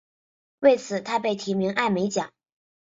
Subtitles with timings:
[0.61, 2.33] 为此他被提名艾美奖。